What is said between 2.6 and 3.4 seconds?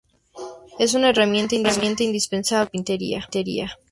en carpintería.